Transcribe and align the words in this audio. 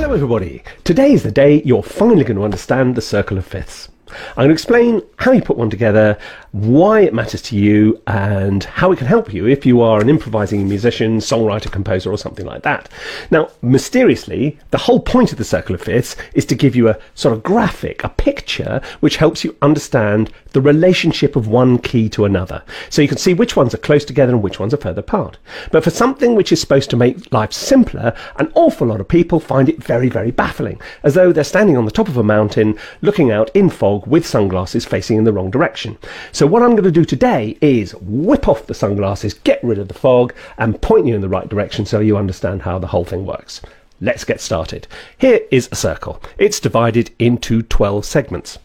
Hello, 0.00 0.14
everybody. 0.14 0.62
Today 0.84 1.12
is 1.12 1.24
the 1.24 1.32
day 1.32 1.60
you're 1.64 1.82
finally 1.82 2.22
going 2.22 2.36
to 2.36 2.44
understand 2.44 2.94
the 2.94 3.00
circle 3.00 3.36
of 3.36 3.44
fifths. 3.44 3.88
I'm 4.10 4.36
going 4.36 4.48
to 4.48 4.52
explain 4.52 5.02
how 5.16 5.32
you 5.32 5.42
put 5.42 5.56
one 5.56 5.70
together, 5.70 6.18
why 6.52 7.00
it 7.00 7.14
matters 7.14 7.42
to 7.42 7.56
you, 7.56 8.00
and 8.06 8.64
how 8.64 8.92
it 8.92 8.98
can 8.98 9.06
help 9.06 9.32
you 9.32 9.46
if 9.46 9.66
you 9.66 9.80
are 9.80 10.00
an 10.00 10.08
improvising 10.08 10.68
musician, 10.68 11.18
songwriter, 11.18 11.70
composer, 11.70 12.10
or 12.10 12.18
something 12.18 12.46
like 12.46 12.62
that. 12.62 12.88
Now, 13.30 13.50
mysteriously, 13.62 14.58
the 14.70 14.78
whole 14.78 15.00
point 15.00 15.32
of 15.32 15.38
the 15.38 15.44
circle 15.44 15.74
of 15.74 15.82
fifths 15.82 16.16
is 16.34 16.46
to 16.46 16.54
give 16.54 16.74
you 16.74 16.88
a 16.88 16.98
sort 17.14 17.34
of 17.34 17.42
graphic, 17.42 18.04
a 18.04 18.08
picture, 18.08 18.80
which 19.00 19.16
helps 19.16 19.44
you 19.44 19.56
understand 19.62 20.30
the 20.52 20.60
relationship 20.60 21.36
of 21.36 21.48
one 21.48 21.78
key 21.78 22.08
to 22.08 22.24
another. 22.24 22.62
So 22.90 23.02
you 23.02 23.08
can 23.08 23.18
see 23.18 23.34
which 23.34 23.56
ones 23.56 23.74
are 23.74 23.78
close 23.78 24.04
together 24.04 24.32
and 24.32 24.42
which 24.42 24.60
ones 24.60 24.72
are 24.72 24.78
further 24.78 25.00
apart. 25.00 25.38
But 25.70 25.84
for 25.84 25.90
something 25.90 26.34
which 26.34 26.52
is 26.52 26.60
supposed 26.60 26.90
to 26.90 26.96
make 26.96 27.32
life 27.32 27.52
simpler, 27.52 28.14
an 28.36 28.50
awful 28.54 28.86
lot 28.86 29.00
of 29.00 29.08
people 29.08 29.40
find 29.40 29.68
it 29.68 29.82
very, 29.82 30.08
very 30.08 30.30
baffling, 30.30 30.80
as 31.02 31.14
though 31.14 31.32
they're 31.32 31.44
standing 31.44 31.76
on 31.76 31.84
the 31.84 31.90
top 31.90 32.08
of 32.08 32.16
a 32.16 32.22
mountain 32.22 32.78
looking 33.02 33.30
out 33.30 33.50
in 33.54 33.68
fog 33.70 33.97
with 34.06 34.26
sunglasses 34.26 34.84
facing 34.84 35.18
in 35.18 35.24
the 35.24 35.32
wrong 35.32 35.50
direction. 35.50 35.98
So 36.32 36.46
what 36.46 36.62
I'm 36.62 36.72
going 36.72 36.84
to 36.84 36.90
do 36.90 37.04
today 37.04 37.56
is 37.60 37.94
whip 37.96 38.48
off 38.48 38.66
the 38.66 38.74
sunglasses, 38.74 39.34
get 39.34 39.62
rid 39.62 39.78
of 39.78 39.88
the 39.88 39.94
fog, 39.94 40.34
and 40.58 40.80
point 40.80 41.06
you 41.06 41.14
in 41.14 41.20
the 41.20 41.28
right 41.28 41.48
direction 41.48 41.86
so 41.86 42.00
you 42.00 42.16
understand 42.16 42.62
how 42.62 42.78
the 42.78 42.86
whole 42.86 43.04
thing 43.04 43.26
works. 43.26 43.60
Let's 44.00 44.24
get 44.24 44.40
started. 44.40 44.86
Here 45.18 45.40
is 45.50 45.68
a 45.72 45.76
circle. 45.76 46.22
It's 46.38 46.60
divided 46.60 47.10
into 47.18 47.62
12 47.62 48.04
segments. 48.04 48.58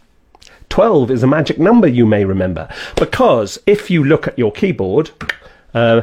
12 0.69 1.11
is 1.11 1.23
a 1.23 1.27
magic 1.27 1.59
number 1.59 1.87
you 1.87 2.05
may 2.05 2.25
remember 2.25 2.67
because 2.95 3.59
if 3.65 3.91
you 3.91 4.03
look 4.03 4.27
at 4.27 4.37
your 4.39 4.51
keyboard, 4.51 5.11
uh, 5.73 6.01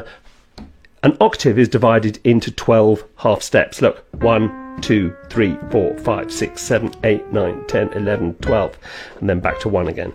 an 1.03 1.17
octave 1.19 1.57
is 1.57 1.67
divided 1.67 2.19
into 2.23 2.51
12 2.51 3.03
half 3.17 3.41
steps. 3.41 3.81
Look, 3.81 4.05
1, 4.21 4.60
2, 4.81 5.15
3, 5.29 5.57
4, 5.69 5.97
5, 5.97 6.31
6, 6.31 6.61
7, 6.61 6.91
8, 7.03 7.33
9, 7.33 7.65
10, 7.67 7.93
11, 7.93 8.33
12, 8.35 8.77
and 9.19 9.29
then 9.29 9.39
back 9.39 9.59
to 9.59 9.69
1 9.69 9.87
again. 9.87 10.13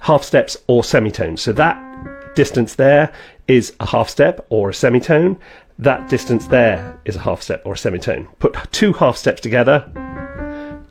Half 0.00 0.24
steps 0.24 0.56
or 0.66 0.84
semitones. 0.84 1.40
So 1.42 1.52
that 1.52 2.34
distance 2.34 2.74
there 2.74 3.12
is 3.48 3.74
a 3.80 3.86
half 3.86 4.08
step 4.08 4.44
or 4.50 4.70
a 4.70 4.74
semitone. 4.74 5.38
That 5.78 6.08
distance 6.08 6.46
there 6.46 6.98
is 7.04 7.16
a 7.16 7.20
half 7.20 7.42
step 7.42 7.62
or 7.64 7.74
a 7.74 7.78
semitone. 7.78 8.28
Put 8.38 8.56
two 8.72 8.92
half 8.92 9.16
steps 9.16 9.40
together 9.40 9.90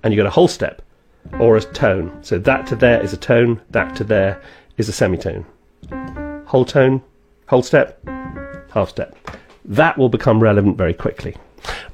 and 0.03 0.13
you 0.13 0.15
get 0.15 0.25
a 0.25 0.31
whole 0.31 0.47
step 0.47 0.81
or 1.39 1.55
a 1.57 1.61
tone. 1.61 2.23
So 2.23 2.37
that 2.39 2.67
to 2.67 2.75
there 2.75 3.01
is 3.01 3.13
a 3.13 3.17
tone, 3.17 3.61
that 3.71 3.95
to 3.97 4.03
there 4.03 4.41
is 4.77 4.89
a 4.89 4.93
semitone. 4.93 5.45
Whole 6.45 6.65
tone, 6.65 7.01
whole 7.47 7.63
step, 7.63 7.99
half 8.71 8.89
step. 8.89 9.15
That 9.65 9.97
will 9.97 10.09
become 10.09 10.41
relevant 10.41 10.77
very 10.77 10.93
quickly. 10.93 11.35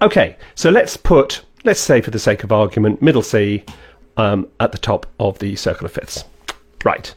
Okay, 0.02 0.38
so 0.56 0.70
let's 0.70 0.98
put, 0.98 1.44
let's 1.64 1.80
say 1.80 2.02
for 2.02 2.12
the 2.12 2.20
sake 2.20 2.44
of 2.44 2.52
argument, 2.52 3.02
middle 3.02 3.22
C 3.22 3.64
um, 4.18 4.48
at 4.60 4.72
the 4.72 4.78
top 4.78 5.06
of 5.20 5.40
the 5.40 5.56
circle 5.56 5.86
of 5.86 5.92
fifths. 5.92 6.24
Right. 6.84 7.14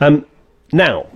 Um, 0.00 0.26
now, 0.72 1.06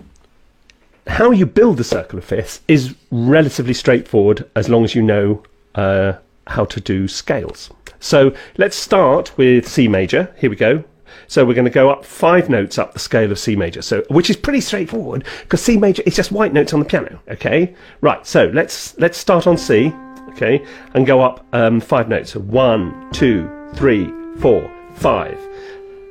how 1.06 1.30
you 1.30 1.46
build 1.46 1.76
the 1.76 1.84
circle 1.84 2.18
of 2.18 2.24
fifths 2.24 2.60
is 2.68 2.94
relatively 3.10 3.74
straightforward 3.74 4.48
as 4.54 4.68
long 4.68 4.84
as 4.84 4.94
you 4.94 5.02
know 5.02 5.42
uh, 5.74 6.14
how 6.46 6.64
to 6.66 6.80
do 6.80 7.08
scales. 7.08 7.70
So 8.00 8.34
let's 8.56 8.76
start 8.76 9.36
with 9.36 9.68
C 9.68 9.88
major. 9.88 10.34
Here 10.38 10.50
we 10.50 10.56
go. 10.56 10.84
So 11.26 11.44
we're 11.44 11.54
going 11.54 11.64
to 11.64 11.70
go 11.70 11.90
up 11.90 12.04
five 12.04 12.48
notes 12.48 12.78
up 12.78 12.92
the 12.92 12.98
scale 12.98 13.30
of 13.30 13.38
C 13.38 13.56
major. 13.56 13.82
So 13.82 14.02
which 14.08 14.30
is 14.30 14.36
pretty 14.36 14.60
straightforward 14.60 15.24
because 15.42 15.62
C 15.62 15.76
major 15.76 16.02
is 16.06 16.16
just 16.16 16.32
white 16.32 16.52
notes 16.52 16.72
on 16.72 16.80
the 16.80 16.86
piano. 16.86 17.20
Okay, 17.28 17.74
right. 18.00 18.26
So 18.26 18.46
let's 18.54 18.96
let's 18.98 19.18
start 19.18 19.46
on 19.46 19.56
C. 19.56 19.92
Okay, 20.30 20.64
and 20.94 21.06
go 21.06 21.20
up 21.20 21.44
um, 21.52 21.80
five 21.80 22.08
notes. 22.08 22.32
So 22.32 22.40
one, 22.40 23.10
two, 23.12 23.48
three, 23.74 24.12
four, 24.38 24.70
five. 24.94 25.38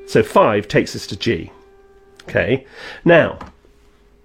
So 0.07 0.23
five 0.23 0.67
takes 0.67 0.95
us 0.95 1.07
to 1.07 1.15
G. 1.15 1.51
Okay. 2.23 2.65
Now 3.05 3.39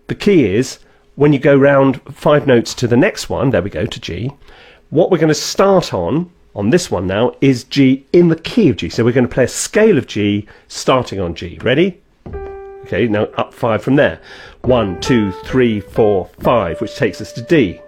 the 0.06 0.14
key 0.14 0.45
is 0.46 0.79
when 1.17 1.33
you 1.33 1.39
go 1.39 1.57
round 1.57 2.01
five 2.13 2.46
notes 2.46 2.74
to 2.74 2.86
the 2.86 2.96
next 2.96 3.30
one. 3.30 3.51
There 3.51 3.63
we 3.63 3.70
go 3.70 3.86
to 3.86 4.01
G. 4.01 4.30
What 4.91 5.11
we're 5.11 5.19
going 5.19 5.29
to 5.29 5.35
start 5.35 5.95
on 5.95 6.30
on 6.55 6.70
this 6.70 6.90
one 6.90 7.07
now 7.07 7.35
is 7.40 7.64
G 7.64 8.07
in 8.13 8.29
the 8.29 8.36
key 8.36 8.69
of 8.69 8.77
G. 8.77 8.89
So 8.89 9.05
we're 9.05 9.13
going 9.13 9.27
to 9.27 9.35
play 9.35 9.45
a 9.45 9.48
scale 9.48 9.98
of 9.98 10.07
G 10.07 10.46
starting 10.69 11.20
on 11.20 11.35
G. 11.35 11.58
Ready? 11.63 12.01
Okay, 12.85 13.08
now 13.08 13.24
up 13.36 13.55
five 13.55 13.83
from 13.83 13.96
there. 13.96 14.20
One, 14.63 15.01
two, 15.01 15.33
three, 15.45 15.80
four, 15.80 16.29
five, 16.40 16.80
which 16.80 16.96
takes 16.96 17.20
us 17.20 17.33
to 17.33 17.42
D. 17.42 17.80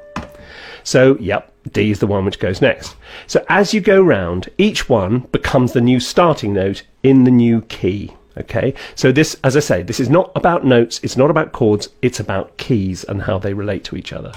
So, 0.85 1.17
yep, 1.19 1.53
D 1.73 1.91
is 1.91 2.01
the 2.01 2.07
one 2.07 2.25
which 2.25 2.39
goes 2.39 2.61
next. 2.61 2.97
So 3.27 3.45
as 3.49 3.75
you 3.75 3.81
go 3.81 4.03
round, 4.03 4.49
each 4.59 4.89
one 4.89 5.21
becomes 5.33 5.73
the 5.73 5.81
new 5.81 6.01
starting 6.01 6.53
note 6.53 6.83
in 7.03 7.25
the 7.25 7.31
new 7.31 7.63
key. 7.63 8.15
Okay, 8.39 8.75
so 8.95 9.13
this, 9.13 9.35
as 9.45 9.57
I 9.57 9.61
say, 9.61 9.83
this 9.83 9.99
is 9.99 10.11
not 10.11 10.31
about 10.35 10.63
notes, 10.63 11.01
it's 11.03 11.17
not 11.17 11.31
about 11.31 11.53
chords, 11.53 11.89
it's 12.03 12.21
about 12.21 12.59
keys 12.59 13.03
and 13.05 13.23
how 13.23 13.39
they 13.39 13.55
relate 13.55 13.83
to 13.85 13.97
each 13.97 14.13
other. 14.13 14.33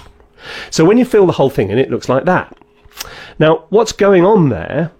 So 0.70 0.86
when 0.86 0.96
you 0.96 1.04
fill 1.04 1.26
the 1.26 1.32
whole 1.32 1.50
thing 1.50 1.68
in, 1.68 1.76
it 1.76 1.90
looks 1.90 2.08
like 2.08 2.24
that. 2.24 2.56
Now, 3.38 3.66
what's 3.68 3.92
going 3.92 4.24
on 4.24 4.48
there 4.48 4.90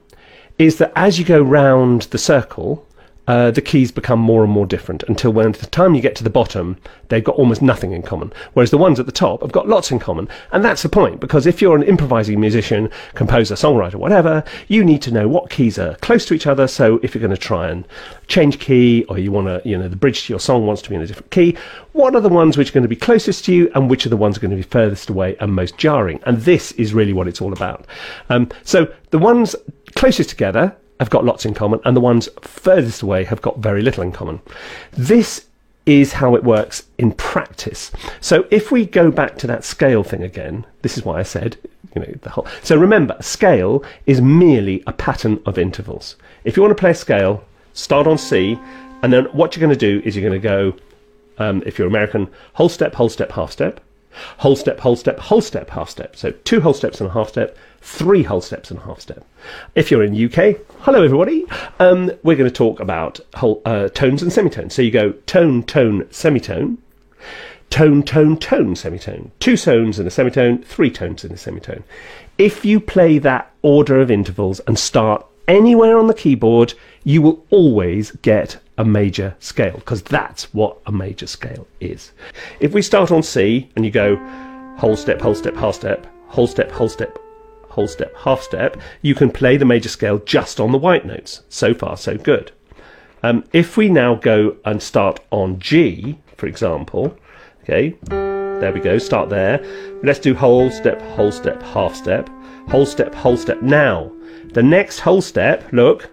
is 0.59 0.77
that 0.77 0.93
as 0.95 1.19
you 1.19 1.25
go 1.25 1.41
round 1.41 2.03
the 2.03 2.19
circle, 2.19 2.87
uh, 3.31 3.53
the 3.53 3.63
keys 3.63 3.93
become 3.93 4.19
more 4.19 4.43
and 4.43 4.53
more 4.53 4.67
different 4.67 5.05
until 5.05 5.33
when 5.33 5.53
the 5.53 5.67
time 5.67 5.95
you 5.95 6.01
get 6.01 6.17
to 6.17 6.25
the 6.25 6.29
bottom, 6.29 6.77
they've 7.11 7.23
got 7.23 7.37
almost 7.37 7.63
nothing 7.63 7.93
in 7.93 8.03
common. 8.03 8.33
Whereas 8.55 8.73
the 8.73 8.77
ones 8.77 8.99
at 8.99 9.07
the 9.07 9.13
top 9.13 9.43
have 9.43 9.53
got 9.53 9.69
lots 9.69 9.93
in 9.93 10.01
common. 10.01 10.29
And 10.51 10.65
that's 10.65 10.83
the 10.83 10.89
point, 10.89 11.21
because 11.21 11.47
if 11.47 11.63
you're 11.63 11.77
an 11.77 11.85
improvising 11.85 12.41
musician, 12.41 12.91
composer, 13.15 13.55
songwriter, 13.55 13.95
whatever, 13.95 14.43
you 14.67 14.83
need 14.83 15.01
to 15.03 15.13
know 15.13 15.29
what 15.29 15.49
keys 15.49 15.79
are 15.79 15.95
close 15.99 16.25
to 16.25 16.35
each 16.35 16.49
other. 16.49 16.67
So 16.67 16.99
if 17.05 17.15
you're 17.15 17.21
going 17.21 17.31
to 17.31 17.37
try 17.37 17.69
and 17.69 17.87
change 18.27 18.59
key, 18.59 19.05
or 19.05 19.17
you 19.17 19.31
want 19.31 19.47
to, 19.47 19.63
you 19.65 19.79
know, 19.79 19.87
the 19.87 19.95
bridge 19.95 20.27
to 20.27 20.33
your 20.33 20.41
song 20.41 20.67
wants 20.67 20.83
to 20.83 20.89
be 20.89 20.97
in 20.97 21.03
a 21.03 21.07
different 21.07 21.31
key, 21.31 21.57
what 21.93 22.17
are 22.17 22.21
the 22.21 22.29
ones 22.29 22.59
which 22.59 22.71
are 22.71 22.73
going 22.73 22.83
to 22.83 22.89
be 22.89 22.97
closest 22.97 23.45
to 23.45 23.55
you, 23.55 23.71
and 23.77 23.89
which 23.89 24.05
are 24.07 24.09
the 24.11 24.17
ones 24.17 24.39
going 24.39 24.51
to 24.51 24.57
be 24.57 24.63
furthest 24.63 25.09
away 25.09 25.37
and 25.39 25.55
most 25.55 25.79
jarring? 25.79 26.19
And 26.27 26.39
this 26.39 26.73
is 26.73 26.93
really 26.93 27.13
what 27.13 27.29
it's 27.29 27.41
all 27.41 27.53
about. 27.53 27.87
Um, 28.29 28.49
so 28.65 28.93
the 29.11 29.19
ones 29.19 29.55
closest 29.95 30.31
together 30.31 30.77
have 31.01 31.11
got 31.11 31.25
lots 31.25 31.45
in 31.45 31.55
common, 31.55 31.81
and 31.85 31.97
the 31.97 32.01
ones 32.01 32.29
furthest 32.43 33.03
away 33.03 33.25
have 33.25 33.43
got 33.43 33.59
very 33.59 33.83
little 33.83 34.05
in 34.05 34.13
common. 34.13 34.41
This 34.93 35.47
is 35.87 36.13
how 36.13 36.37
it 36.37 36.45
works 36.45 36.85
in 36.99 37.11
practice. 37.13 37.91
So 38.21 38.47
if 38.51 38.71
we 38.71 38.87
go 38.87 39.11
back 39.11 39.37
to 39.39 39.47
that 39.49 39.65
scale 39.65 40.05
thing 40.05 40.23
again, 40.23 40.67
this 40.83 40.97
is 40.97 41.05
why 41.05 41.19
I 41.19 41.23
said, 41.25 41.57
you 41.95 42.03
know, 42.03 42.13
the 42.21 42.31
whole. 42.31 42.47
So 42.63 42.77
remember, 42.77 43.17
scale 43.21 43.83
is 44.07 44.21
merely 44.21 44.85
a 44.87 44.93
pattern 44.93 45.41
of 45.47 45.59
intervals. 45.59 46.17
If 46.45 46.57
you 46.57 46.63
want 46.63 46.77
to 46.77 46.81
play 46.81 46.91
a 46.91 46.95
scale, 46.95 47.43
start 47.73 48.07
on 48.07 48.19
C, 48.19 48.59
and 49.03 49.11
then 49.11 49.25
what 49.33 49.57
you're 49.57 49.67
going 49.67 49.77
to 49.77 50.01
do 50.01 50.07
is 50.07 50.15
you're 50.15 50.29
going 50.29 50.41
to 50.41 50.49
go, 50.49 50.75
um, 51.39 51.63
if 51.65 51.79
you're 51.79 51.89
American, 51.89 52.29
whole 52.53 52.69
step, 52.69 52.95
whole 52.95 53.09
step, 53.09 53.33
half 53.33 53.51
step, 53.51 53.81
whole 54.37 54.55
step, 54.55 54.81
whole 54.81 54.97
step, 54.97 55.19
whole 55.19 55.41
step, 55.41 55.71
half 55.71 55.89
step. 55.89 56.15
So 56.15 56.31
two 56.45 56.61
whole 56.61 56.75
steps 56.75 57.01
and 57.01 57.09
a 57.09 57.13
half 57.13 57.31
step, 57.31 57.57
three 57.81 58.23
whole 58.23 58.41
steps 58.41 58.71
and 58.71 58.79
a 58.81 58.83
half 58.83 59.01
step. 59.01 59.25
If 59.75 59.91
you're 59.91 60.03
in 60.03 60.15
UK, 60.15 60.57
hello 60.81 61.03
everybody. 61.03 61.47
Um, 61.79 62.11
we're 62.23 62.37
going 62.37 62.51
to 62.51 62.55
talk 62.55 62.81
about 62.81 63.21
whole 63.35 63.63
uh, 63.65 63.89
tones 63.89 64.23
and 64.23 64.33
semitones. 64.33 64.75
So 64.75 64.83
you 64.83 64.91
go 64.91 65.13
tone, 65.27 65.63
tone, 65.63 66.07
semitone, 66.11 66.79
tone, 67.71 68.03
tone, 68.03 68.37
tone, 68.37 68.77
semitone, 68.77 69.31
two 69.41 69.57
tones 69.57 69.99
and 69.99 70.07
a 70.07 70.11
semitone, 70.11 70.63
three 70.63 70.91
tones 70.91 71.25
and 71.25 71.33
a 71.33 71.37
semitone. 71.37 71.85
If 72.39 72.65
you 72.65 72.81
play 72.81 73.19
that 73.19 73.51
order 73.63 74.01
of 74.01 74.11
intervals 74.11 74.61
and 74.61 74.79
start 74.79 75.25
anywhere 75.49 75.99
on 75.99 76.07
the 76.07 76.15
keyboard, 76.15 76.75
you 77.05 77.23
will 77.23 77.45
always 77.51 78.13
get 78.23 78.59
a 78.79 78.85
major 78.85 79.35
scale 79.41 79.75
because 79.75 80.03
that's 80.03 80.53
what 80.55 80.79
a 80.87 80.93
major 80.93 81.27
scale 81.27 81.67
is. 81.81 82.13
If 82.61 82.73
we 82.73 82.83
start 82.83 83.11
on 83.11 83.23
C 83.23 83.69
and 83.77 83.85
you 83.85 83.91
go 83.91 84.17
whole 84.79 84.97
step, 84.97 85.21
whole 85.21 85.35
step, 85.35 85.55
half 85.57 85.75
step, 85.75 86.07
whole 86.29 86.47
step, 86.47 86.71
whole 86.71 86.89
step, 86.89 87.19
whole 87.71 87.89
step, 87.89 88.15
half 88.17 88.43
step, 88.43 88.77
you 89.03 89.15
can 89.15 89.31
play 89.31 89.57
the 89.57 89.65
major 89.65 89.89
scale 89.89 90.19
just 90.19 90.61
on 90.61 90.73
the 90.73 90.79
white 90.79 91.07
notes. 91.07 91.43
So 91.49 91.73
far, 91.75 91.97
so 91.97 92.17
good. 92.17 92.53
Um, 93.23 93.45
if 93.53 93.77
we 93.77 93.89
now 93.89 94.15
go 94.15 94.57
and 94.65 94.83
start 94.83 95.21
on 95.31 95.59
G, 95.59 96.19
for 96.37 96.47
example, 96.47 97.17
okay, 97.63 97.97
there 98.09 98.73
we 98.73 98.81
go, 98.81 98.99
start 98.99 99.29
there. 99.29 99.63
Let's 100.03 100.19
do 100.19 100.35
whole 100.35 100.71
step, 100.71 101.01
whole 101.03 101.33
step, 101.33 101.63
half 101.63 101.95
step, 101.95 102.29
whole 102.69 102.87
step, 102.87 103.15
whole 103.15 103.37
step. 103.37 103.63
Now, 103.63 104.13
the 104.53 104.63
next 104.63 105.01
whole 105.01 105.23
step, 105.23 105.71
look, 105.73 106.11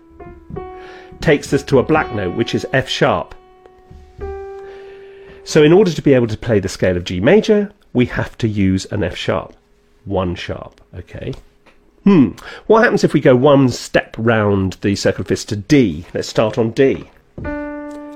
takes 1.22 1.54
us 1.54 1.64
to 1.64 1.80
a 1.80 1.84
black 1.84 2.14
note, 2.14 2.36
which 2.36 2.56
is 2.56 2.66
F 2.74 2.90
sharp. 2.90 3.36
So 5.44 5.64
in 5.64 5.72
order 5.72 5.92
to 5.94 6.02
be 6.02 6.14
able 6.14 6.28
to 6.28 6.38
play 6.38 6.60
the 6.60 6.70
scale 6.70 6.98
of 6.98 7.06
G 7.06 7.22
major, 7.22 7.72
we 7.94 8.06
have 8.08 8.38
to 8.40 8.48
use 8.48 8.86
an 8.92 9.04
F 9.04 9.16
sharp, 9.16 9.56
one 10.08 10.36
sharp, 10.36 10.82
okay? 10.94 11.34
Hmm, 12.04 12.30
what 12.68 12.84
happens 12.84 13.04
if 13.04 13.14
we 13.14 13.20
go 13.20 13.36
one 13.36 13.70
step 13.70 14.16
round 14.18 14.74
the 14.82 14.96
circle 14.96 15.22
of 15.22 15.28
fifths 15.28 15.44
to 15.46 15.58
D? 15.58 16.06
Let's 16.14 16.30
start 16.30 16.58
on 16.58 16.72
D. 16.72 17.10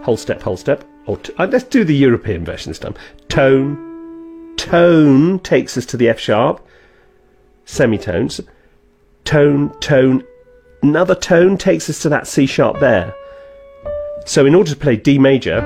Whole 0.03 0.17
step, 0.17 0.41
whole 0.41 0.57
step, 0.57 0.85
or 1.05 1.17
t- 1.17 1.33
uh, 1.37 1.47
let's 1.47 1.65
do 1.65 1.83
the 1.83 1.95
European 1.95 2.45
version 2.45 2.69
this 2.69 2.79
time. 2.79 2.95
Tone, 3.27 4.55
tone 4.55 5.39
takes 5.39 5.77
us 5.77 5.85
to 5.87 5.97
the 5.97 6.07
F 6.07 6.19
sharp, 6.19 6.65
semitones, 7.65 8.39
tone, 9.25 9.77
tone, 9.79 10.23
another 10.81 11.15
tone 11.15 11.57
takes 11.57 11.89
us 11.89 12.01
to 12.01 12.09
that 12.09 12.27
C 12.27 12.45
sharp 12.45 12.79
there. 12.79 13.13
So 14.25 14.45
in 14.45 14.55
order 14.55 14.69
to 14.69 14.77
play 14.77 14.95
D 14.95 15.19
major, 15.19 15.59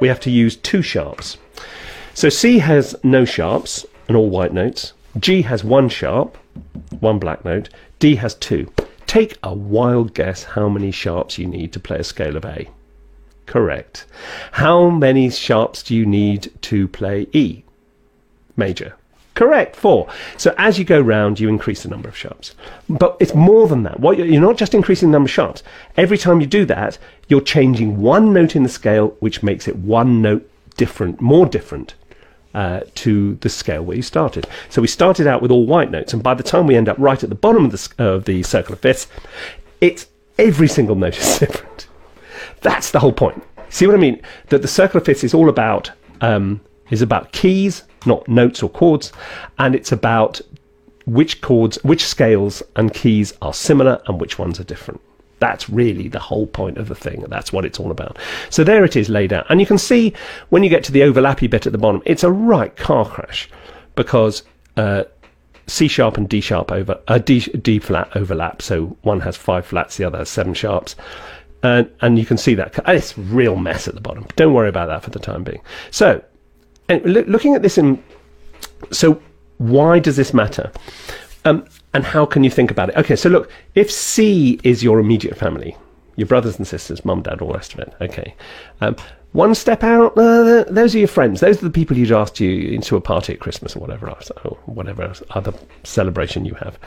we 0.00 0.08
have 0.08 0.20
to 0.20 0.30
use 0.30 0.56
two 0.56 0.82
sharps. 0.82 1.36
So 2.14 2.28
C 2.30 2.58
has 2.58 2.96
no 3.02 3.24
sharps 3.24 3.84
and 4.08 4.16
all 4.16 4.30
white 4.30 4.52
notes. 4.52 4.92
G 5.18 5.42
has 5.42 5.64
one 5.64 5.88
sharp, 5.88 6.36
one 7.00 7.18
black 7.18 7.44
note. 7.44 7.68
D 7.98 8.16
has 8.16 8.34
two. 8.34 8.70
Take 9.06 9.38
a 9.42 9.54
wild 9.54 10.14
guess 10.14 10.42
how 10.44 10.68
many 10.68 10.90
sharps 10.90 11.38
you 11.38 11.46
need 11.46 11.72
to 11.72 11.80
play 11.80 11.98
a 11.98 12.04
scale 12.04 12.36
of 12.36 12.44
A. 12.44 12.68
Correct. 13.46 14.06
How 14.52 14.90
many 14.90 15.30
sharps 15.30 15.82
do 15.82 15.94
you 15.94 16.04
need 16.04 16.52
to 16.62 16.88
play 16.88 17.28
E 17.32 17.62
major? 18.56 18.94
Correct, 19.34 19.76
four. 19.76 20.08
So 20.38 20.54
as 20.56 20.78
you 20.78 20.84
go 20.84 21.00
round, 21.00 21.38
you 21.38 21.48
increase 21.48 21.82
the 21.82 21.90
number 21.90 22.08
of 22.08 22.16
sharps. 22.16 22.54
But 22.88 23.16
it's 23.20 23.34
more 23.34 23.68
than 23.68 23.82
that. 23.84 24.00
What 24.00 24.16
you're, 24.16 24.26
you're 24.26 24.40
not 24.40 24.56
just 24.56 24.74
increasing 24.74 25.10
the 25.10 25.12
number 25.12 25.26
of 25.26 25.30
sharps. 25.30 25.62
Every 25.96 26.18
time 26.18 26.40
you 26.40 26.46
do 26.46 26.64
that, 26.64 26.98
you're 27.28 27.42
changing 27.42 28.00
one 28.00 28.32
note 28.32 28.56
in 28.56 28.62
the 28.62 28.68
scale, 28.68 29.08
which 29.20 29.42
makes 29.42 29.68
it 29.68 29.76
one 29.76 30.22
note 30.22 30.50
different, 30.76 31.20
more 31.20 31.46
different 31.46 31.94
uh, 32.54 32.80
to 32.96 33.34
the 33.36 33.48
scale 33.48 33.82
where 33.82 33.96
you 33.96 34.02
started. 34.02 34.46
So 34.68 34.80
we 34.80 34.88
started 34.88 35.26
out 35.26 35.42
with 35.42 35.50
all 35.50 35.66
white 35.66 35.90
notes, 35.90 36.12
and 36.12 36.22
by 36.22 36.34
the 36.34 36.42
time 36.42 36.66
we 36.66 36.76
end 36.76 36.88
up 36.88 36.96
right 36.98 37.22
at 37.22 37.28
the 37.28 37.34
bottom 37.34 37.66
of 37.66 37.72
the, 37.72 38.04
of 38.04 38.24
the 38.24 38.42
circle 38.42 38.72
of 38.72 38.80
fifths, 38.80 39.06
it's 39.80 40.06
every 40.38 40.68
single 40.68 40.96
note 40.96 41.18
is 41.18 41.38
different. 41.38 41.86
That's 42.62 42.90
the 42.90 43.00
whole 43.00 43.12
point. 43.12 43.42
See 43.68 43.86
what 43.86 43.96
I 43.96 43.98
mean? 43.98 44.22
That 44.48 44.62
the 44.62 44.68
circle 44.68 44.98
of 44.98 45.04
fifths 45.04 45.24
is 45.24 45.34
all 45.34 45.48
about 45.48 45.90
um, 46.20 46.60
is 46.90 47.02
about 47.02 47.32
keys, 47.32 47.82
not 48.06 48.26
notes 48.28 48.62
or 48.62 48.70
chords, 48.70 49.12
and 49.58 49.74
it's 49.74 49.92
about 49.92 50.40
which 51.04 51.40
chords, 51.40 51.78
which 51.82 52.04
scales 52.04 52.62
and 52.74 52.92
keys 52.92 53.32
are 53.42 53.54
similar 53.54 54.00
and 54.06 54.20
which 54.20 54.38
ones 54.38 54.58
are 54.60 54.64
different. 54.64 55.00
That's 55.38 55.68
really 55.68 56.08
the 56.08 56.18
whole 56.18 56.46
point 56.46 56.78
of 56.78 56.88
the 56.88 56.94
thing. 56.94 57.24
That's 57.28 57.52
what 57.52 57.64
it's 57.64 57.78
all 57.78 57.90
about. 57.90 58.18
So 58.50 58.64
there 58.64 58.84
it 58.84 58.96
is 58.96 59.08
laid 59.08 59.32
out. 59.32 59.46
And 59.48 59.60
you 59.60 59.66
can 59.66 59.78
see 59.78 60.14
when 60.48 60.62
you 60.62 60.70
get 60.70 60.84
to 60.84 60.92
the 60.92 61.00
overlappy 61.00 61.48
bit 61.48 61.66
at 61.66 61.72
the 61.72 61.78
bottom, 61.78 62.02
it's 62.06 62.24
a 62.24 62.32
right 62.32 62.74
car 62.76 63.06
crash 63.06 63.50
because 63.94 64.42
uh, 64.76 65.04
C 65.66 65.88
sharp 65.88 66.16
and 66.16 66.28
D 66.28 66.40
sharp 66.40 66.72
over 66.72 67.00
uh, 67.08 67.18
D, 67.18 67.40
D 67.40 67.78
flat 67.78 68.16
overlap. 68.16 68.62
So 68.62 68.96
one 69.02 69.20
has 69.20 69.36
five 69.36 69.66
flats, 69.66 69.96
the 69.96 70.04
other 70.04 70.18
has 70.18 70.30
seven 70.30 70.54
sharps. 70.54 70.96
And, 71.62 71.90
and 72.00 72.18
you 72.18 72.24
can 72.24 72.38
see 72.38 72.54
that 72.54 72.78
it's 72.86 73.16
real 73.18 73.56
mess 73.56 73.88
at 73.88 73.94
the 73.94 74.00
bottom. 74.00 74.26
Don't 74.36 74.54
worry 74.54 74.68
about 74.68 74.86
that 74.86 75.02
for 75.02 75.10
the 75.10 75.18
time 75.18 75.42
being. 75.42 75.60
So, 75.90 76.22
looking 76.88 77.54
at 77.54 77.62
this 77.62 77.76
in, 77.76 78.02
so 78.92 79.20
why 79.58 79.98
does 79.98 80.16
this 80.16 80.32
matter? 80.32 80.70
Um, 81.44 81.66
and 81.96 82.04
how 82.04 82.26
can 82.26 82.44
you 82.44 82.50
think 82.50 82.70
about 82.70 82.90
it? 82.90 82.96
Okay, 82.96 83.16
so 83.16 83.30
look, 83.30 83.50
if 83.74 83.90
C 83.90 84.60
is 84.62 84.84
your 84.84 85.00
immediate 85.00 85.34
family, 85.34 85.74
your 86.16 86.26
brothers 86.26 86.58
and 86.58 86.66
sisters, 86.66 87.06
mum, 87.06 87.22
dad, 87.22 87.40
all 87.40 87.48
the 87.48 87.54
rest 87.54 87.72
of 87.72 87.80
it, 87.80 87.94
okay. 88.02 88.34
Um, 88.82 88.96
one 89.32 89.54
step 89.54 89.82
out, 89.82 90.16
uh, 90.18 90.64
those 90.64 90.94
are 90.94 90.98
your 90.98 91.08
friends. 91.08 91.40
Those 91.40 91.58
are 91.58 91.64
the 91.64 91.70
people 91.70 91.96
you'd 91.96 92.12
asked 92.12 92.38
you 92.38 92.70
into 92.70 92.96
a 92.96 93.00
party 93.00 93.32
at 93.32 93.40
Christmas 93.40 93.74
or 93.74 93.80
whatever 93.80 94.10
else, 94.10 94.30
or 94.44 94.58
whatever 94.66 95.10
other 95.30 95.54
celebration 95.84 96.44
you 96.44 96.52
have. 96.54 96.78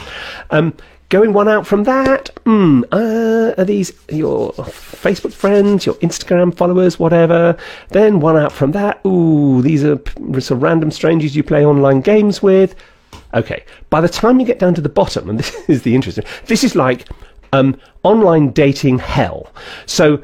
Um, 0.51 0.75
going 1.09 1.33
one 1.33 1.47
out 1.47 1.65
from 1.65 1.85
that, 1.85 2.29
mm, 2.45 2.83
uh, 2.91 3.59
are 3.59 3.65
these 3.65 3.91
your 4.09 4.51
Facebook 4.53 5.33
friends, 5.33 5.87
your 5.87 5.95
Instagram 5.95 6.55
followers, 6.55 6.99
whatever? 6.99 7.57
Then 7.89 8.19
one 8.19 8.37
out 8.37 8.51
from 8.51 8.73
that, 8.73 9.03
ooh, 9.07 9.63
these 9.63 9.83
are 9.83 9.99
some 10.39 10.59
random 10.59 10.91
strangers 10.91 11.35
you 11.35 11.41
play 11.41 11.65
online 11.65 12.01
games 12.01 12.43
with. 12.43 12.75
Okay, 13.33 13.63
by 13.89 14.01
the 14.01 14.09
time 14.09 14.39
you 14.39 14.45
get 14.45 14.59
down 14.59 14.73
to 14.75 14.81
the 14.81 14.89
bottom, 14.89 15.29
and 15.29 15.39
this 15.39 15.53
is 15.69 15.83
the 15.83 15.95
interesting, 15.95 16.25
this 16.45 16.63
is 16.63 16.75
like 16.75 17.07
um, 17.53 17.79
online 18.03 18.51
dating 18.51 18.99
hell. 18.99 19.51
So 19.85 20.23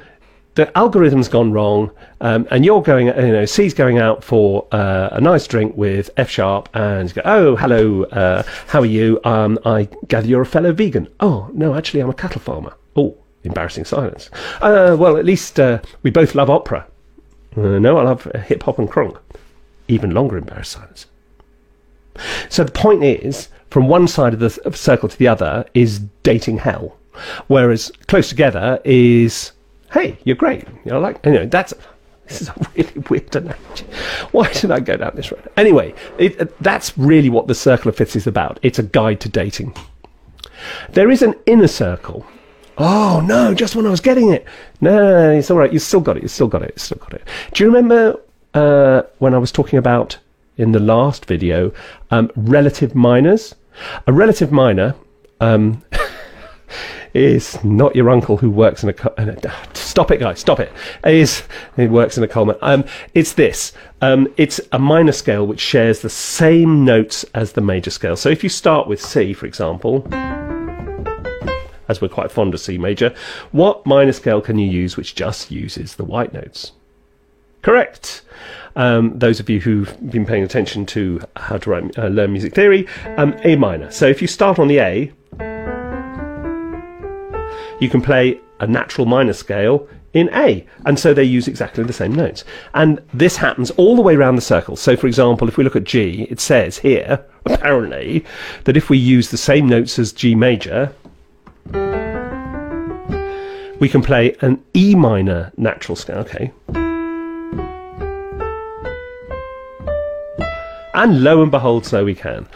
the 0.55 0.75
algorithm's 0.77 1.27
gone 1.27 1.51
wrong, 1.51 1.91
um, 2.21 2.47
and 2.49 2.65
you're 2.65 2.81
going, 2.81 3.07
you 3.07 3.13
know, 3.13 3.45
C's 3.45 3.73
going 3.73 3.99
out 3.99 4.23
for 4.23 4.67
uh, 4.71 5.09
a 5.11 5.21
nice 5.21 5.45
drink 5.47 5.75
with 5.75 6.09
F 6.17 6.29
sharp, 6.29 6.69
and 6.73 7.13
go, 7.13 7.21
oh, 7.25 7.55
hello, 7.55 8.03
uh, 8.05 8.43
how 8.67 8.79
are 8.79 8.85
you? 8.85 9.19
Um, 9.23 9.59
I 9.65 9.89
gather 10.07 10.27
you're 10.27 10.41
a 10.41 10.45
fellow 10.45 10.71
vegan. 10.71 11.09
Oh, 11.19 11.49
no, 11.53 11.75
actually, 11.75 11.99
I'm 11.99 12.09
a 12.09 12.13
cattle 12.13 12.41
farmer. 12.41 12.73
Oh, 12.95 13.17
embarrassing 13.43 13.85
silence. 13.85 14.29
Uh, 14.61 14.95
well, 14.97 15.17
at 15.17 15.25
least 15.25 15.59
uh, 15.59 15.79
we 16.03 16.09
both 16.09 16.35
love 16.35 16.49
opera. 16.49 16.87
Uh, 17.55 17.79
no, 17.79 17.97
I 17.97 18.03
love 18.03 18.23
hip 18.45 18.63
hop 18.63 18.79
and 18.79 18.89
crunk. 18.89 19.19
Even 19.87 20.11
longer 20.11 20.37
embarrassed 20.37 20.71
silence. 20.71 21.05
So 22.49 22.63
the 22.63 22.71
point 22.71 23.03
is, 23.03 23.49
from 23.69 23.87
one 23.87 24.07
side 24.07 24.33
of 24.33 24.39
the 24.39 24.49
circle 24.75 25.09
to 25.09 25.17
the 25.17 25.27
other 25.27 25.65
is 25.73 25.99
dating 26.23 26.59
hell, 26.59 26.95
whereas 27.47 27.91
close 28.07 28.29
together 28.29 28.79
is, 28.83 29.51
hey, 29.91 30.17
you're 30.23 30.35
great. 30.35 30.67
You 30.85 30.91
know, 30.91 30.99
like 30.99 31.23
you 31.25 31.33
know, 31.33 31.45
that's 31.45 31.73
this 32.27 32.41
is 32.41 32.49
a 32.49 32.55
really 32.75 32.93
weird 33.09 33.35
analogy. 33.35 33.85
Why 34.31 34.51
did 34.51 34.71
I 34.71 34.79
go 34.79 34.97
down 34.97 35.11
this 35.15 35.31
road? 35.31 35.47
Anyway, 35.57 35.93
it, 36.17 36.57
that's 36.61 36.97
really 36.97 37.29
what 37.29 37.47
the 37.47 37.55
circle 37.55 37.89
of 37.89 37.95
fifths 37.95 38.15
is 38.15 38.27
about. 38.27 38.59
It's 38.61 38.79
a 38.79 38.83
guide 38.83 39.19
to 39.21 39.29
dating. 39.29 39.75
There 40.91 41.11
is 41.11 41.21
an 41.21 41.35
inner 41.45 41.67
circle. 41.67 42.25
Oh 42.77 43.21
no! 43.25 43.53
Just 43.53 43.75
when 43.75 43.85
I 43.85 43.89
was 43.89 44.01
getting 44.01 44.31
it. 44.31 44.45
No, 44.81 44.95
no, 44.95 45.11
no 45.11 45.31
it's 45.37 45.49
all 45.49 45.57
right. 45.57 45.71
You 45.71 45.79
still 45.79 46.01
got 46.01 46.17
it. 46.17 46.23
You 46.23 46.29
still 46.29 46.47
got 46.47 46.61
it. 46.61 46.73
You 46.75 46.79
still 46.79 46.97
got 46.97 47.13
it. 47.13 47.23
Do 47.53 47.63
you 47.63 47.69
remember 47.69 48.19
uh, 48.53 49.03
when 49.19 49.33
I 49.33 49.37
was 49.37 49.51
talking 49.51 49.79
about 49.79 50.17
in 50.57 50.71
the 50.71 50.79
last 50.79 51.25
video, 51.25 51.71
um, 52.11 52.31
relative 52.35 52.95
minors. 52.95 53.55
A 54.07 54.13
relative 54.13 54.51
minor 54.51 54.95
um, 55.41 55.83
is 57.13 57.61
not 57.63 57.95
your 57.95 58.09
uncle 58.09 58.37
who 58.37 58.49
works 58.49 58.83
in 58.83 58.89
a. 58.89 59.65
stop 59.73 60.11
it, 60.11 60.19
guys! 60.19 60.39
Stop 60.39 60.59
it! 60.59 60.71
Is 61.05 61.43
he 61.75 61.87
works 61.87 62.17
in 62.17 62.23
a 62.23 62.27
coal 62.27 62.45
mine? 62.45 62.57
Um, 62.61 62.85
it's 63.13 63.33
this. 63.33 63.73
Um, 64.01 64.27
it's 64.37 64.61
a 64.71 64.79
minor 64.79 65.11
scale 65.11 65.45
which 65.45 65.59
shares 65.59 66.01
the 66.01 66.09
same 66.09 66.85
notes 66.85 67.25
as 67.33 67.53
the 67.53 67.61
major 67.61 67.89
scale. 67.89 68.15
So 68.15 68.29
if 68.29 68.43
you 68.43 68.49
start 68.49 68.87
with 68.87 69.01
C, 69.01 69.33
for 69.33 69.45
example, 69.45 70.07
as 71.87 72.01
we're 72.01 72.09
quite 72.09 72.31
fond 72.31 72.53
of 72.53 72.59
C 72.59 72.77
major, 72.77 73.13
what 73.51 73.85
minor 73.85 74.13
scale 74.13 74.41
can 74.41 74.57
you 74.57 74.69
use 74.69 74.97
which 74.97 75.15
just 75.15 75.51
uses 75.51 75.95
the 75.95 76.05
white 76.05 76.33
notes? 76.33 76.71
Correct. 77.65 78.21
Um, 78.75 79.17
those 79.17 79.39
of 79.39 79.49
you 79.49 79.59
who've 79.59 79.91
been 80.11 80.23
paying 80.23 80.43
attention 80.43 80.85
to 80.85 81.19
how 81.35 81.57
to 81.57 81.67
write, 81.67 81.97
uh, 81.97 82.09
learn 82.09 82.31
music 82.31 82.53
theory, 82.53 82.87
um, 83.17 83.35
A 83.43 83.55
minor. 83.55 83.89
So 83.89 84.05
if 84.05 84.21
you 84.21 84.27
start 84.27 84.59
on 84.59 84.67
the 84.67 84.77
A, 84.77 85.11
you 87.79 87.89
can 87.89 88.01
play 88.03 88.39
a 88.59 88.67
natural 88.67 89.07
minor 89.07 89.33
scale 89.33 89.87
in 90.13 90.29
A. 90.35 90.63
And 90.85 90.99
so 90.99 91.11
they 91.11 91.23
use 91.23 91.47
exactly 91.47 91.83
the 91.83 91.91
same 91.91 92.13
notes. 92.13 92.43
And 92.75 93.01
this 93.15 93.35
happens 93.35 93.71
all 93.71 93.95
the 93.95 94.03
way 94.03 94.15
around 94.15 94.35
the 94.35 94.43
circle. 94.43 94.75
So, 94.75 94.95
for 94.95 95.07
example, 95.07 95.47
if 95.47 95.57
we 95.57 95.63
look 95.63 95.75
at 95.75 95.85
G, 95.85 96.27
it 96.29 96.39
says 96.39 96.77
here, 96.77 97.25
apparently, 97.47 98.23
that 98.65 98.77
if 98.77 98.91
we 98.91 98.99
use 98.99 99.31
the 99.31 99.37
same 99.37 99.67
notes 99.67 99.97
as 99.97 100.13
G 100.13 100.35
major, 100.35 100.93
we 103.79 103.89
can 103.89 104.03
play 104.03 104.35
an 104.41 104.63
E 104.75 104.93
minor 104.93 105.51
natural 105.57 105.95
scale. 105.95 106.19
Okay. 106.19 106.51
And 110.95 111.23
lo 111.23 111.41
and 111.41 111.51
behold, 111.51 111.85
so 111.85 112.05
we 112.05 112.15
can. 112.15 112.47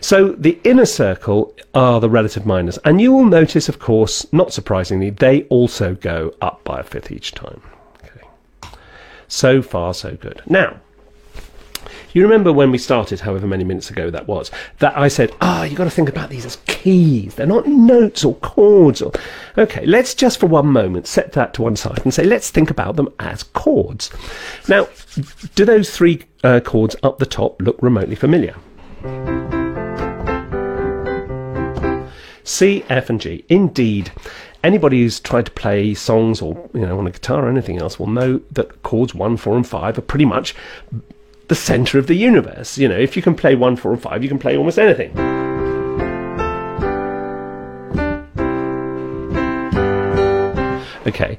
So 0.00 0.32
the 0.32 0.58
inner 0.64 0.84
circle 0.84 1.54
are 1.74 2.00
the 2.00 2.10
relative 2.10 2.44
minors. 2.44 2.78
And 2.84 3.00
you 3.00 3.12
will 3.12 3.24
notice, 3.24 3.68
of 3.68 3.78
course, 3.78 4.26
not 4.32 4.52
surprisingly, 4.52 5.10
they 5.10 5.44
also 5.44 5.94
go 5.94 6.34
up 6.42 6.62
by 6.64 6.80
a 6.80 6.82
fifth 6.82 7.10
each 7.10 7.32
time. 7.32 7.62
Okay. 8.04 8.26
So 9.28 9.62
far, 9.62 9.94
so 9.94 10.16
good. 10.16 10.42
Now, 10.46 10.80
you 12.14 12.22
remember 12.22 12.52
when 12.52 12.70
we 12.70 12.78
started, 12.78 13.20
however 13.20 13.46
many 13.46 13.64
minutes 13.64 13.90
ago 13.90 14.08
that 14.10 14.28
was, 14.28 14.50
that 14.78 14.96
I 14.96 15.08
said, 15.08 15.34
ah, 15.40 15.60
oh, 15.60 15.62
you've 15.64 15.76
got 15.76 15.84
to 15.84 15.90
think 15.90 16.08
about 16.08 16.30
these 16.30 16.46
as 16.46 16.56
keys. 16.66 17.34
They're 17.34 17.46
not 17.46 17.66
notes 17.66 18.24
or 18.24 18.36
chords. 18.36 19.02
Or 19.02 19.12
Okay, 19.58 19.84
let's 19.84 20.14
just 20.14 20.38
for 20.38 20.46
one 20.46 20.68
moment 20.68 21.08
set 21.08 21.32
that 21.32 21.54
to 21.54 21.62
one 21.62 21.74
side 21.74 22.00
and 22.04 22.14
say, 22.14 22.24
let's 22.24 22.50
think 22.50 22.70
about 22.70 22.94
them 22.94 23.08
as 23.18 23.42
chords. 23.42 24.10
Now, 24.68 24.88
do 25.56 25.64
those 25.64 25.94
three 25.94 26.22
uh, 26.44 26.60
chords 26.60 26.94
up 27.02 27.18
the 27.18 27.26
top 27.26 27.60
look 27.60 27.76
remotely 27.82 28.14
familiar? 28.14 28.54
C, 32.44 32.84
F, 32.90 33.08
and 33.08 33.20
G. 33.20 33.44
Indeed, 33.48 34.12
anybody 34.62 35.02
who's 35.02 35.18
tried 35.18 35.46
to 35.46 35.52
play 35.52 35.94
songs 35.94 36.42
or 36.42 36.68
you 36.74 36.82
know 36.82 36.98
on 36.98 37.06
a 37.06 37.10
guitar 37.10 37.46
or 37.46 37.48
anything 37.48 37.78
else 37.78 37.98
will 37.98 38.06
know 38.06 38.40
that 38.52 38.82
chords 38.82 39.14
one, 39.14 39.36
four, 39.36 39.56
and 39.56 39.66
five 39.66 39.98
are 39.98 40.02
pretty 40.02 40.26
much 40.26 40.54
the 41.48 41.54
center 41.54 41.98
of 41.98 42.06
the 42.06 42.14
universe. 42.14 42.78
You 42.78 42.88
know, 42.88 42.98
if 42.98 43.16
you 43.16 43.22
can 43.22 43.34
play 43.34 43.54
one, 43.54 43.76
four, 43.76 43.92
and 43.92 44.00
five, 44.00 44.22
you 44.22 44.28
can 44.28 44.38
play 44.38 44.56
almost 44.56 44.78
anything. 44.78 45.16
Okay, 51.06 51.38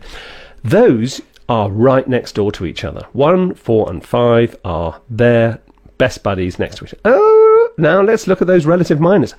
those 0.63 1.21
are 1.47 1.69
right 1.69 2.07
next 2.07 2.33
door 2.35 2.51
to 2.53 2.65
each 2.65 2.83
other. 2.83 3.05
One, 3.13 3.53
four, 3.53 3.89
and 3.89 4.03
five 4.03 4.55
are 4.65 5.01
their 5.09 5.59
best 5.97 6.23
buddies 6.23 6.59
next 6.59 6.77
to 6.77 6.85
each 6.85 6.93
other. 6.93 7.01
Oh, 7.05 7.69
now 7.77 8.01
let's 8.01 8.27
look 8.27 8.41
at 8.41 8.47
those 8.47 8.65
relative 8.65 8.99
minors. 8.99 9.35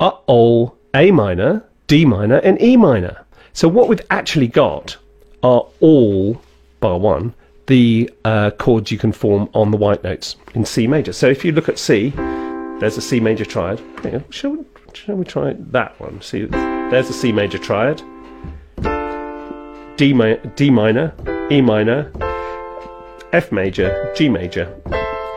Uh 0.00 0.12
oh, 0.28 0.74
A 0.94 1.10
minor, 1.10 1.64
D 1.86 2.04
minor, 2.04 2.36
and 2.36 2.60
E 2.62 2.76
minor. 2.76 3.24
So 3.52 3.68
what 3.68 3.88
we've 3.88 4.00
actually 4.10 4.48
got 4.48 4.96
are 5.42 5.66
all, 5.80 6.40
bar 6.80 6.98
one, 6.98 7.34
the 7.66 8.10
uh, 8.24 8.50
chords 8.50 8.90
you 8.90 8.98
can 8.98 9.12
form 9.12 9.48
on 9.54 9.70
the 9.70 9.76
white 9.76 10.04
notes 10.04 10.36
in 10.54 10.64
C 10.64 10.86
major. 10.86 11.12
So 11.12 11.28
if 11.28 11.44
you 11.44 11.52
look 11.52 11.68
at 11.68 11.78
C, 11.78 12.10
there's 12.80 12.96
a 12.96 13.00
C 13.02 13.20
major 13.20 13.44
triad. 13.44 13.80
Shall, 14.30 14.50
we, 14.52 14.64
shall 14.92 15.16
we 15.16 15.24
try 15.24 15.54
that 15.58 15.98
one? 16.00 16.20
See, 16.20 16.44
there's 16.44 17.08
a 17.08 17.12
C 17.12 17.32
major 17.32 17.58
triad. 17.58 18.02
D, 19.96 20.12
mi- 20.12 20.38
D 20.56 20.70
minor, 20.70 21.14
E 21.50 21.60
minor, 21.60 22.10
F 23.32 23.52
major, 23.52 24.12
G 24.16 24.28
major, 24.28 24.74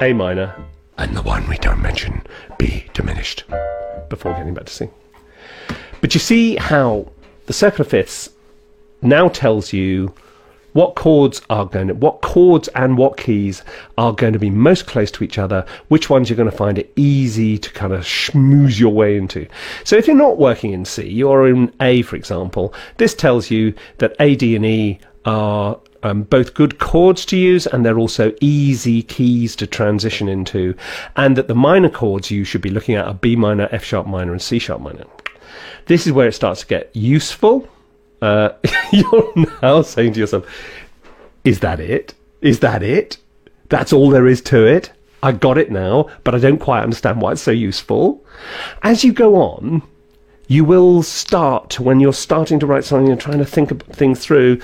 A 0.02 0.14
minor, 0.14 0.56
and 0.98 1.16
the 1.16 1.22
one 1.22 1.48
we 1.48 1.58
don't 1.58 1.82
mention, 1.82 2.24
B 2.58 2.86
diminished, 2.94 3.44
before 4.10 4.34
getting 4.34 4.54
back 4.56 4.66
to 4.66 4.74
C. 4.74 4.90
But 6.02 6.14
you 6.14 6.20
see 6.20 6.56
how 6.56 7.12
the 7.46 7.54
circle 7.54 7.82
of 7.82 7.88
fifths 7.88 8.30
now 9.02 9.28
tells 9.30 9.74
you 9.74 10.14
what 10.78 10.94
chords 10.94 11.42
are 11.50 11.66
going 11.66 11.88
to, 11.88 11.96
what 11.96 12.22
chords 12.22 12.68
and 12.76 13.00
what 13.00 13.18
keys 13.18 13.64
are 13.98 14.14
going 14.14 14.34
to 14.34 14.38
be 14.38 14.52
most 14.52 14.86
close 14.86 15.10
to 15.10 15.24
each 15.24 15.40
other, 15.40 15.66
which 15.88 16.08
ones 16.08 16.30
you're 16.30 16.38
going 16.38 16.52
to 16.52 16.56
find 16.56 16.78
it 16.78 16.94
easy 16.96 17.58
to 17.58 17.74
kind 17.74 17.94
of 17.94 18.02
schmooze 18.02 18.80
your 18.80 18.94
way 18.94 19.18
into. 19.18 19.48
So 19.84 19.96
if 19.96 20.06
you're 20.06 20.16
not 20.16 20.38
working 20.38 20.74
in 20.74 20.86
C, 20.86 21.10
you're 21.10 21.48
in 21.48 21.74
A, 21.82 22.04
for 22.04 22.16
example, 22.16 22.76
this 22.98 23.16
tells 23.16 23.50
you 23.50 23.74
that 23.98 24.16
A, 24.20 24.36
D, 24.36 24.56
and 24.56 24.68
E 24.68 25.00
are 25.26 25.80
um, 26.04 26.22
both 26.22 26.54
good 26.54 26.78
chords 26.78 27.26
to 27.26 27.38
use 27.38 27.66
and 27.66 27.84
they're 27.84 27.98
also 27.98 28.32
easy 28.40 29.02
keys 29.02 29.56
to 29.56 29.66
transition 29.66 30.30
into, 30.30 30.76
and 31.16 31.36
that 31.38 31.48
the 31.48 31.56
minor 31.56 31.90
chords 31.90 32.30
you 32.30 32.44
should 32.44 32.62
be 32.62 32.70
looking 32.70 32.94
at 32.94 33.08
are 33.08 33.16
B 33.16 33.36
minor, 33.36 33.68
F 33.72 33.84
sharp 33.84 34.06
minor, 34.06 34.32
and 34.32 34.42
C 34.44 34.60
sharp 34.60 34.82
minor. 34.82 35.06
This 35.88 36.06
is 36.06 36.14
where 36.14 36.28
it 36.28 36.34
starts 36.34 36.62
to 36.62 36.68
get 36.68 36.96
useful 36.96 37.68
uh, 38.22 38.50
you're 38.92 39.34
now 39.62 39.82
saying 39.82 40.14
to 40.14 40.20
yourself, 40.20 40.46
is 41.44 41.60
that 41.62 41.80
it? 41.80 42.14
Is 42.42 42.60
that 42.60 42.84
it? 42.84 43.18
That's 43.70 43.94
all 43.94 44.10
there 44.10 44.28
is 44.28 44.42
to 44.44 44.66
it? 44.66 44.92
I 45.24 45.32
got 45.32 45.58
it 45.58 45.72
now, 45.72 46.08
but 46.24 46.36
I 46.36 46.40
don't 46.40 46.60
quite 46.60 46.84
understand 46.84 47.22
why 47.22 47.32
it's 47.34 47.42
so 47.42 47.52
useful. 47.52 48.24
As 48.84 49.04
you 49.04 49.12
go 49.12 49.36
on, 49.36 49.82
you 50.48 50.64
will 50.64 51.04
start, 51.04 51.80
when 51.80 52.00
you're 52.00 52.14
starting 52.14 52.60
to 52.60 52.66
write 52.66 52.86
something 52.86 53.12
and 53.12 53.20
trying 53.20 53.40
to 53.40 53.46
think 53.46 53.86
things 53.94 54.20
through, 54.20 54.62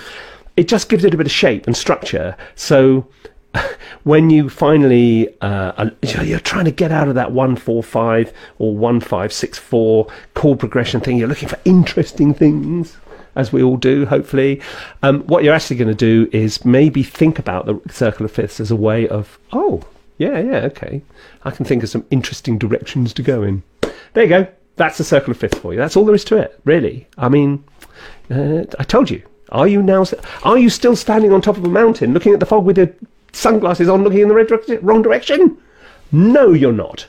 it 0.55 0.67
just 0.67 0.89
gives 0.89 1.03
it 1.03 1.13
a 1.13 1.17
bit 1.17 1.25
of 1.25 1.31
shape 1.31 1.65
and 1.65 1.75
structure. 1.75 2.37
So 2.55 3.07
when 4.03 4.29
you 4.29 4.49
finally 4.49 5.35
uh, 5.41 5.89
you're 6.01 6.39
trying 6.39 6.65
to 6.65 6.71
get 6.71 6.91
out 6.91 7.07
of 7.07 7.15
that 7.15 7.31
one 7.31 7.55
four 7.55 7.83
five 7.83 8.31
or 8.59 8.75
one 8.75 8.99
five 8.99 9.33
six 9.33 9.57
four 9.57 10.07
chord 10.33 10.59
progression 10.59 11.01
thing, 11.01 11.17
you're 11.17 11.27
looking 11.27 11.49
for 11.49 11.59
interesting 11.65 12.33
things 12.33 12.97
as 13.35 13.51
we 13.51 13.63
all 13.63 13.77
do, 13.77 14.05
hopefully. 14.05 14.61
Um, 15.01 15.21
what 15.21 15.43
you're 15.43 15.53
actually 15.53 15.77
going 15.77 15.87
to 15.89 15.95
do 15.95 16.29
is 16.31 16.63
maybe 16.65 17.03
think 17.03 17.39
about 17.39 17.65
the 17.65 17.79
circle 17.91 18.25
of 18.25 18.31
fifths 18.31 18.59
as 18.59 18.71
a 18.71 18.75
way 18.75 19.07
of, 19.07 19.39
oh, 19.51 19.83
yeah, 20.17 20.39
yeah, 20.39 20.59
okay. 20.65 21.01
I 21.43 21.51
can 21.51 21.65
think 21.65 21.83
of 21.83 21.89
some 21.89 22.05
interesting 22.11 22.57
directions 22.57 23.13
to 23.13 23.23
go 23.23 23.43
in. 23.43 23.63
There 24.13 24.23
you 24.23 24.29
go. 24.29 24.47
That's 24.75 24.97
the 24.97 25.03
circle 25.03 25.31
of 25.31 25.37
fifths 25.37 25.59
for 25.59 25.73
you. 25.73 25.79
That's 25.79 25.95
all 25.95 26.05
there 26.05 26.15
is 26.15 26.25
to 26.25 26.37
it, 26.37 26.59
really. 26.65 27.07
I 27.17 27.29
mean, 27.29 27.63
uh, 28.29 28.63
I 28.79 28.83
told 28.83 29.09
you. 29.09 29.21
Are 29.49 29.67
you 29.67 29.83
now? 29.83 30.03
Are 30.43 30.57
you 30.57 30.69
still 30.69 30.95
standing 30.95 31.31
on 31.31 31.41
top 31.41 31.57
of 31.57 31.63
a 31.63 31.69
mountain, 31.69 32.11
looking 32.13 32.33
at 32.33 32.39
the 32.39 32.45
fog 32.45 32.65
with 32.65 32.77
your 32.77 32.89
sunglasses 33.33 33.87
on, 33.87 34.03
looking 34.03 34.21
in 34.21 34.27
the 34.27 34.79
wrong 34.81 35.03
direction? 35.03 35.57
No, 36.11 36.53
you're 36.53 36.71
not. 36.71 37.05